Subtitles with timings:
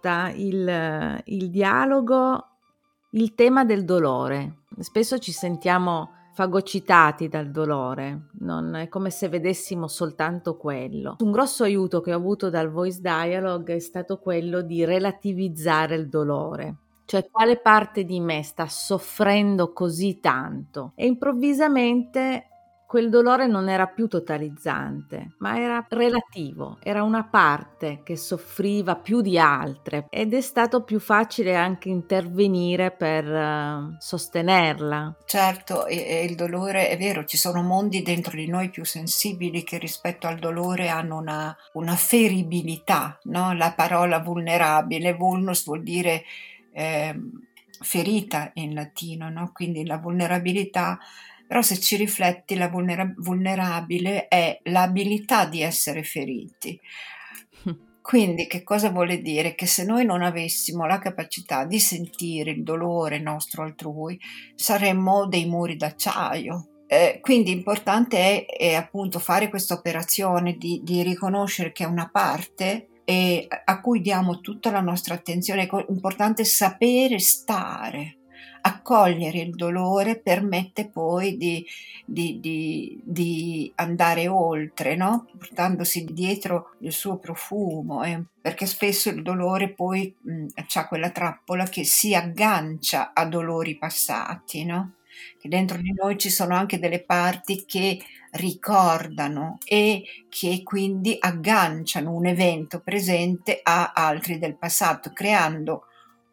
[0.00, 2.46] affronta il, il dialogo
[3.10, 4.62] il tema del dolore?
[4.78, 11.16] Spesso ci sentiamo fagocitati dal dolore, non è come se vedessimo soltanto quello.
[11.18, 16.08] Un grosso aiuto che ho avuto dal voice dialogue è stato quello di relativizzare il
[16.08, 16.76] dolore.
[17.04, 22.49] Cioè quale parte di me sta soffrendo così tanto e improvvisamente
[22.90, 29.20] quel dolore non era più totalizzante, ma era relativo, era una parte che soffriva più
[29.20, 35.18] di altre ed è stato più facile anche intervenire per uh, sostenerla.
[35.24, 39.78] Certo, e il dolore è vero, ci sono mondi dentro di noi più sensibili che
[39.78, 43.52] rispetto al dolore hanno una, una feribilità, no?
[43.52, 46.24] la parola vulnerabile, vulnus vuol dire
[46.72, 47.16] eh,
[47.82, 49.52] ferita in latino, no?
[49.54, 50.98] quindi la vulnerabilità
[51.50, 56.80] però se ci rifletti la vulnera- vulnerabile è l'abilità di essere feriti.
[58.00, 59.56] Quindi che cosa vuole dire?
[59.56, 64.16] Che se noi non avessimo la capacità di sentire il dolore nostro altrui,
[64.54, 66.84] saremmo dei muri d'acciaio.
[66.86, 72.08] Eh, quindi importante è, è, appunto fare questa operazione di, di riconoscere che è una
[72.12, 72.90] parte
[73.64, 75.66] a cui diamo tutta la nostra attenzione.
[75.66, 78.19] È importante sapere stare
[78.90, 81.64] accogliere il dolore permette poi di,
[82.04, 85.28] di, di, di andare oltre, no?
[85.38, 88.20] portandosi dietro il suo profumo, eh?
[88.40, 90.12] perché spesso il dolore poi
[90.74, 94.94] ha quella trappola che si aggancia a dolori passati, no?
[95.38, 98.00] che dentro di noi ci sono anche delle parti che
[98.32, 105.84] ricordano e che quindi agganciano un evento presente a altri del passato, creando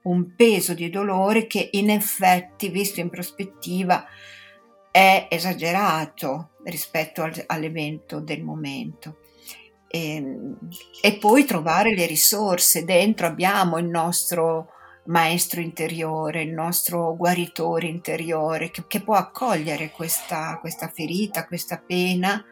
[0.04, 4.06] un peso di dolore che in effetti, visto in prospettiva,
[4.92, 9.20] è esagerato rispetto al, all'evento del momento.
[9.88, 10.58] E, ehm,
[11.02, 12.86] e, poi trovare le risorse.
[12.86, 14.72] Dentro abbiamo il nostro
[15.06, 22.44] maestro interiore, il nostro guaritore interiore che, che può accogliere questa, questa ferita, questa pena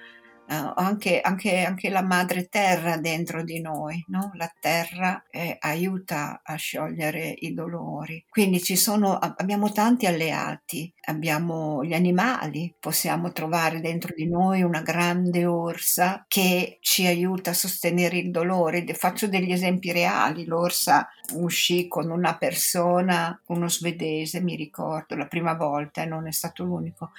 [0.48, 4.30] Uh, anche, anche, anche, la madre terra dentro di noi, no?
[4.36, 8.24] la terra eh, aiuta a sciogliere i dolori.
[8.30, 14.82] Quindi ci sono, abbiamo tanti alleati, abbiamo gli animali, possiamo trovare dentro di noi una
[14.82, 18.86] grande orsa che ci aiuta a sostenere il dolore.
[18.94, 25.54] Faccio degli esempi reali, l'orsa uscì con una persona, uno svedese, mi ricordo, la prima
[25.56, 27.12] volta e non è stato l'unico,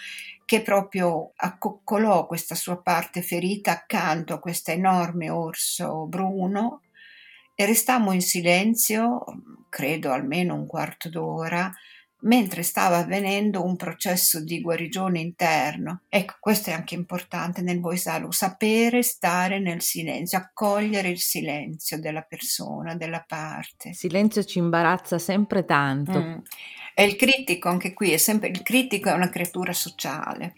[0.47, 6.83] che proprio accoccolò questa sua parte ferita accanto a questo enorme orso bruno
[7.55, 9.25] e restammo in silenzio,
[9.69, 11.73] credo almeno un quarto d'ora,
[12.21, 16.03] mentre stava avvenendo un processo di guarigione interno.
[16.09, 21.99] Ecco, questo è anche importante nel voice dialogue, sapere stare nel silenzio, accogliere il silenzio
[21.99, 23.91] della persona, della parte.
[23.91, 26.21] Il silenzio ci imbarazza sempre tanto.
[26.21, 26.39] Mm.
[26.99, 30.55] E il critico, anche qui, è sempre, il critico è una creatura sociale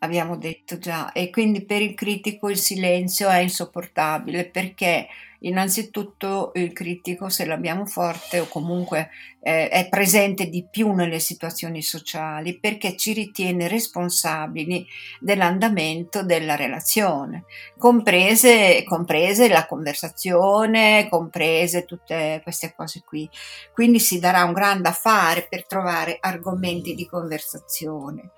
[0.00, 5.08] abbiamo detto già, e quindi per il critico il silenzio è insopportabile perché
[5.40, 9.10] innanzitutto il critico, se l'abbiamo forte o comunque
[9.42, 14.86] eh, è presente di più nelle situazioni sociali perché ci ritiene responsabili
[15.18, 17.44] dell'andamento della relazione,
[17.78, 23.28] comprese, comprese la conversazione, comprese tutte queste cose qui.
[23.72, 28.32] Quindi si darà un grande affare per trovare argomenti di conversazione.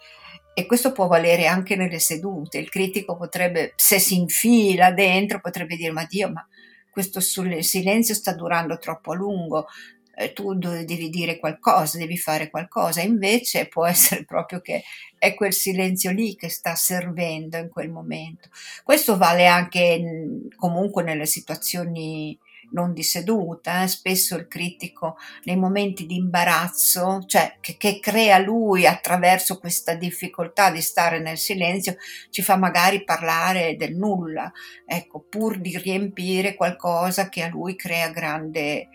[0.54, 2.58] E questo può valere anche nelle sedute.
[2.58, 6.46] Il critico potrebbe, se si infila dentro, potrebbe dire: Ma Dio, ma
[6.92, 9.66] questo silenzio sta durando troppo a lungo.
[10.14, 13.00] Eh, tu devi dire qualcosa, devi fare qualcosa.
[13.00, 14.82] Invece può essere proprio che
[15.18, 18.50] è quel silenzio lì che sta servendo in quel momento.
[18.84, 22.38] Questo vale anche comunque nelle situazioni
[22.72, 23.88] non di seduta, eh?
[23.88, 30.70] spesso il critico nei momenti di imbarazzo, cioè che, che, crea lui attraverso questa difficoltà
[30.70, 31.96] di stare nel silenzio,
[32.30, 34.52] ci fa magari parlare del nulla,
[34.86, 38.88] ecco, pur di riempire qualcosa che a lui crea grande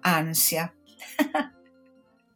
[0.00, 0.72] ansia.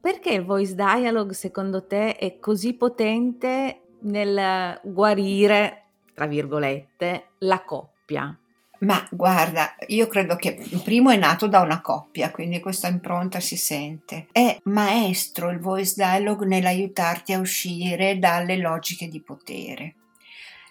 [0.01, 8.39] Perché il voice dialogue secondo te è così potente nel guarire, tra virgolette, la coppia?
[8.85, 13.41] Ma guarda, io credo che il primo è nato da una coppia, quindi questa impronta
[13.41, 14.27] si sente.
[14.31, 19.95] È maestro il voice dialogue nell'aiutarti a uscire dalle logiche di potere.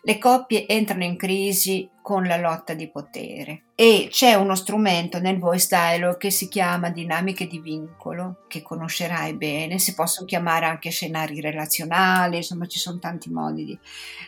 [0.05, 5.39] Le coppie entrano in crisi con la lotta di potere e c'è uno strumento nel
[5.39, 10.89] voice dialogue che si chiama dinamiche di vincolo, che conoscerai bene, si possono chiamare anche
[10.89, 13.79] scenari relazionali, insomma ci sono tanti modi di...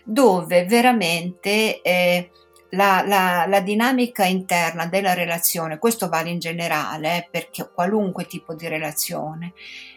[0.04, 1.82] dove veramente...
[1.82, 2.30] Eh,
[2.76, 8.54] la, la, la, dinamica interna della relazione, questo vale in generale eh, per qualunque tipo
[8.54, 9.54] di relazione,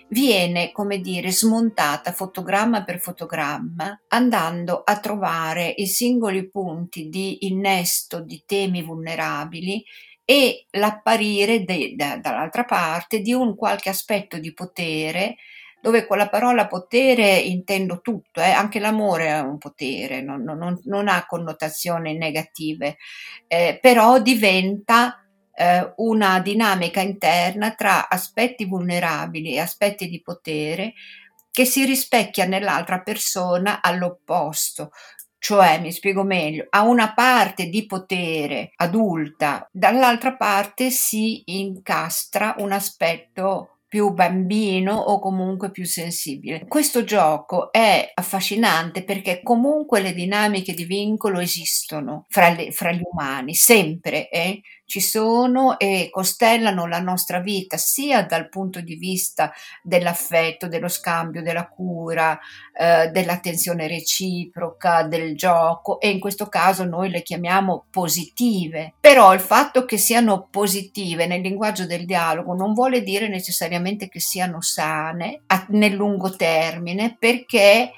[0.08, 8.20] viene, come dire, smontata fotogramma per fotogramma, andando a trovare i singoli punti di innesto
[8.20, 9.84] di temi vulnerabili
[10.24, 15.36] e l'apparire de, da, dall'altra parte di un qualche aspetto di potere
[15.80, 18.50] dove con la parola potere intendo tutto, eh?
[18.50, 22.96] anche l'amore è un potere, non, non, non ha connotazioni negative,
[23.46, 30.94] eh, però diventa eh, una dinamica interna tra aspetti vulnerabili e aspetti di potere
[31.50, 34.90] che si rispecchia nell'altra persona all'opposto,
[35.40, 42.72] cioè, mi spiego meglio, a una parte di potere adulta, dall'altra parte si incastra un
[42.72, 46.66] aspetto più bambino o comunque più sensibile.
[46.68, 53.00] Questo gioco è affascinante perché comunque le dinamiche di vincolo esistono fra, le, fra gli
[53.02, 54.28] umani, sempre.
[54.28, 54.60] Eh?
[54.88, 59.52] Ci sono e costellano la nostra vita sia dal punto di vista
[59.82, 62.38] dell'affetto, dello scambio, della cura,
[62.74, 68.94] eh, dell'attenzione reciproca, del gioco e in questo caso noi le chiamiamo positive.
[68.98, 74.20] Però il fatto che siano positive nel linguaggio del dialogo non vuole dire necessariamente che
[74.20, 77.92] siano sane a, nel lungo termine perché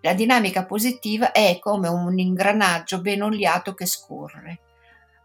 [0.00, 4.58] la dinamica positiva è come un ingranaggio ben oliato che scorre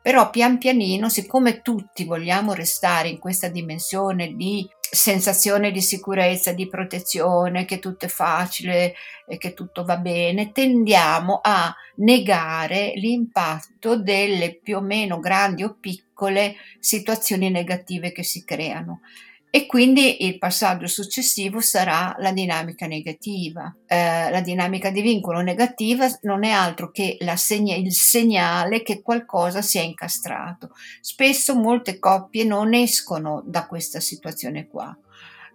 [0.07, 6.69] però pian pianino, siccome tutti vogliamo restare in questa dimensione di sensazione di sicurezza, di
[6.69, 8.93] protezione, che tutto è facile
[9.27, 15.75] e che tutto va bene, tendiamo a negare l'impatto delle più o meno grandi o
[15.77, 19.01] piccole situazioni negative che si creano
[19.57, 23.75] e quindi il passaggio successivo sarà la dinamica negativa.
[23.87, 29.63] Eh, la dinamica di vincolo negativa non è altro che segna- il segnale che qualcosa
[29.63, 30.69] si è incastrato.
[31.01, 34.95] Spesso molte coppie non escono da questa situazione qua.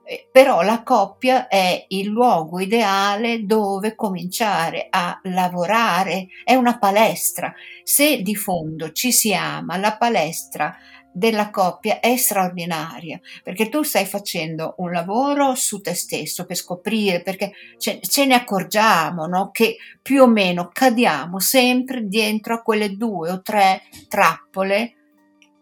[0.05, 7.55] Eh, però la coppia è il luogo ideale dove cominciare a lavorare, è una palestra.
[7.85, 10.77] Se di fondo ci si ama, la palestra
[11.13, 17.23] della coppia è straordinaria perché tu stai facendo un lavoro su te stesso per scoprire
[17.23, 19.51] perché ce, ce ne accorgiamo no?
[19.51, 24.95] che più o meno cadiamo sempre dentro a quelle due o tre trappole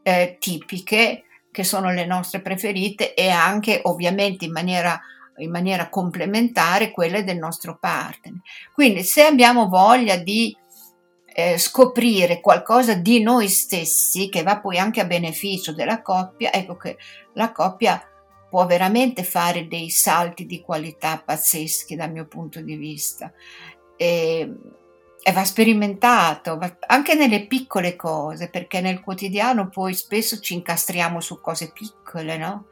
[0.02, 5.00] eh, tipiche che sono le nostre preferite e anche ovviamente in maniera
[5.40, 8.34] in maniera complementare quelle del nostro partner.
[8.74, 10.54] Quindi se abbiamo voglia di
[11.32, 16.76] eh, scoprire qualcosa di noi stessi che va poi anche a beneficio della coppia, ecco
[16.76, 16.96] che
[17.34, 18.02] la coppia
[18.48, 23.32] può veramente fare dei salti di qualità pazzeschi dal mio punto di vista.
[23.96, 24.52] E,
[25.22, 31.20] e va sperimentato va, anche nelle piccole cose, perché nel quotidiano poi spesso ci incastriamo
[31.20, 32.66] su cose piccole, no?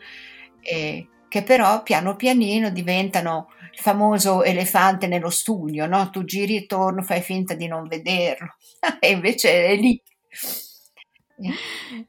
[0.60, 6.10] E, che però piano pianino diventano il famoso elefante nello studio, no?
[6.10, 8.56] Tu giri e torno, fai finta di non vederlo,
[9.00, 10.00] e invece è lì.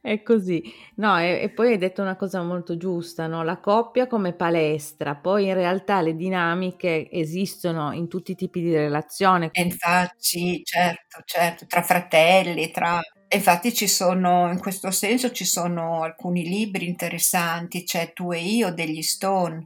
[0.00, 0.60] È così,
[0.96, 3.44] no, e, e, poi hai detto una cosa molto giusta, no?
[3.44, 8.74] La coppia come palestra, poi in realtà le dinamiche esistono in tutti i tipi di
[8.74, 9.50] relazione.
[9.52, 13.00] infatti, certo, certo, tra fratelli, tra
[13.32, 18.72] Infatti ci sono, in questo senso ci sono alcuni libri interessanti, c'è Tu e io
[18.72, 19.64] degli Stone,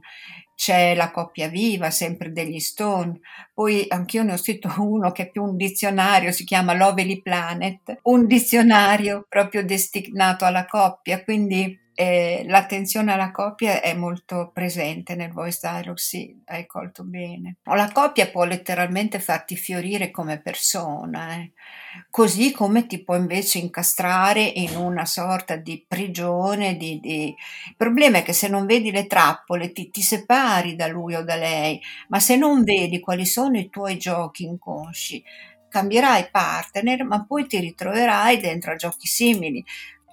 [0.53, 3.19] c'è La coppia viva, sempre degli Stone,
[3.53, 7.99] poi anch'io ne ho scritto uno che è più un dizionario, si chiama Lovely Planet,
[8.03, 15.31] un dizionario proprio destinato alla coppia, quindi eh, l'attenzione alla coppia è molto presente nel
[15.31, 17.55] voice dialogue, sì, hai colto bene.
[17.63, 21.53] La coppia può letteralmente farti fiorire come persona, eh.
[22.09, 26.75] così come ti può invece incastrare in una sorta di prigione.
[26.75, 27.27] Di, di...
[27.27, 31.23] Il problema è che se non vedi le trappole ti, ti separi da lui o
[31.23, 35.23] da lei, ma se non vedi quali sono i tuoi giochi inconsci,
[35.69, 39.63] cambierai partner, ma poi ti ritroverai dentro a giochi simili.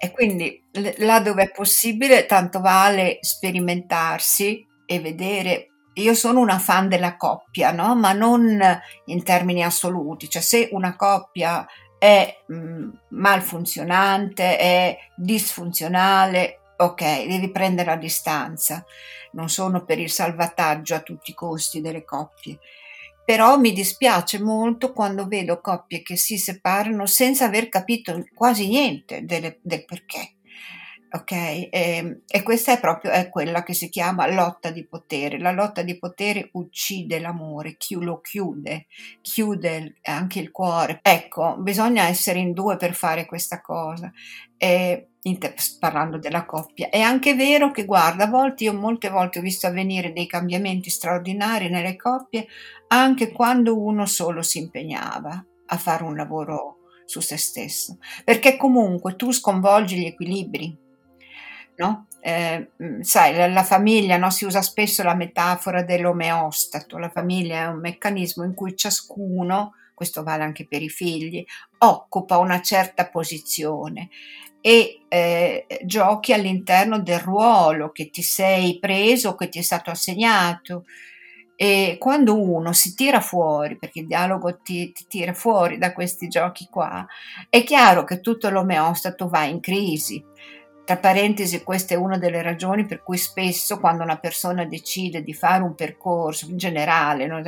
[0.04, 0.60] E quindi
[0.96, 5.68] là dove è possibile, tanto vale sperimentarsi e vedere.
[5.94, 7.94] Io sono una fan della coppia, no?
[7.94, 8.58] ma non
[9.04, 11.64] in termini assoluti, cioè se una coppia
[12.00, 18.84] è mh, malfunzionante, è disfunzionale, ok, devi prendere la distanza.
[19.32, 22.58] Non sono per il salvataggio a tutti i costi delle coppie
[23.24, 29.24] però mi dispiace molto quando vedo coppie che si separano senza aver capito quasi niente
[29.24, 30.34] delle, del perché.
[31.10, 31.32] ok?
[31.32, 35.38] E, e, questa è proprio è quella che si chiama lotta di potere.
[35.38, 38.86] La lotta di potere uccide l'amore, chi lo chiude,
[39.20, 40.98] chiude anche il cuore.
[41.02, 44.10] Ecco, bisogna essere in due per fare questa cosa.
[44.56, 45.11] E,
[45.78, 46.88] parlando della coppia.
[46.88, 50.90] È anche vero che, guarda, a volte io molte volte ho visto avvenire dei cambiamenti
[50.90, 52.46] straordinari nelle coppie
[52.88, 59.16] anche quando uno solo si impegnava a fare un lavoro su se stesso, perché comunque
[59.16, 60.76] tu sconvolgi gli equilibri,
[61.76, 62.06] no?
[62.20, 64.30] Eh, mm, sai, la, la famiglia, no?
[64.30, 70.22] si usa spesso la metafora dell'omeostato, la famiglia è un meccanismo in cui ciascuno, questo
[70.22, 71.44] vale anche per i figli,
[71.78, 74.08] occupa una certa posizione
[74.64, 80.84] e eh, giochi all'interno del ruolo che ti sei preso, che ti è stato assegnato.
[81.56, 86.28] E quando uno si tira fuori, perché il dialogo ti, ti, tira fuori da questi
[86.28, 87.06] giochi qua,
[87.48, 90.24] è chiaro che tutto l'omeostato va in crisi.
[90.84, 95.32] Tra parentesi, questa è una delle ragioni per cui spesso quando una persona decide di
[95.32, 97.40] fare un percorso, in generale, no?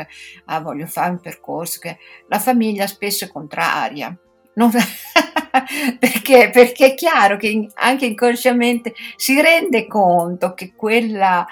[0.46, 1.98] ah, voglio fare un percorso, che
[2.28, 4.16] la famiglia spesso è contraria.
[4.54, 4.70] Non...
[5.98, 11.44] perché, perché è chiaro che anche inconsciamente si rende conto che quella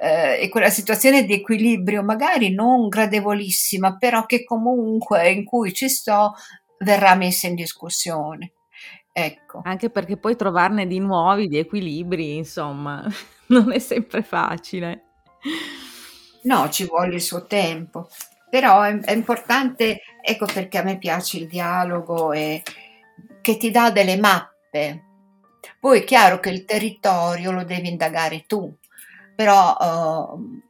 [0.00, 6.32] eh, quella situazione di equilibrio, magari non gradevolissima, però che comunque in cui ci sto,
[6.78, 8.52] verrà messa in discussione.
[9.24, 9.60] Ecco.
[9.64, 13.04] Anche perché poi trovarne di nuovi, di equilibri, insomma,
[13.48, 15.04] non è sempre facile.
[16.42, 18.08] No, ci vuole il suo tempo.
[18.48, 22.62] Però è, è importante, ecco perché a me piace il dialogo e
[23.40, 25.04] che ti dà delle mappe.
[25.78, 28.74] Poi è chiaro che il territorio lo devi indagare tu,
[29.34, 30.60] però uh,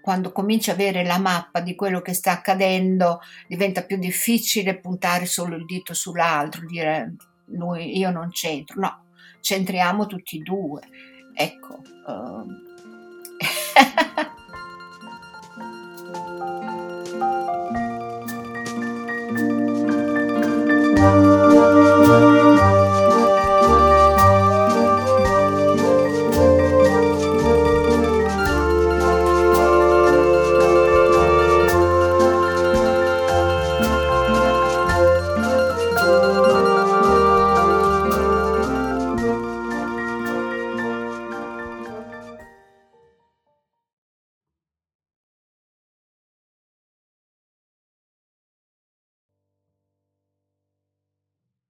[0.00, 5.26] quando cominci a avere la mappa di quello che sta accadendo diventa più difficile puntare
[5.26, 7.14] solo il dito sull'altro, dire
[7.50, 9.04] noi, io non c'entro, no,
[9.40, 10.80] c'entriamo tutti e due.
[11.34, 11.82] Ecco.
[12.06, 12.46] Uh,